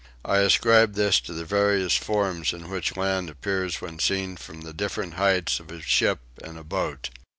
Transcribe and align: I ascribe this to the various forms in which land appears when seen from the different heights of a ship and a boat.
I 0.25 0.37
ascribe 0.39 0.95
this 0.95 1.19
to 1.19 1.33
the 1.35 1.45
various 1.45 1.95
forms 1.95 2.53
in 2.53 2.71
which 2.71 2.97
land 2.97 3.29
appears 3.29 3.81
when 3.81 3.99
seen 3.99 4.35
from 4.35 4.61
the 4.61 4.73
different 4.73 5.13
heights 5.13 5.59
of 5.59 5.69
a 5.69 5.79
ship 5.79 6.17
and 6.43 6.57
a 6.57 6.63
boat. 6.63 7.11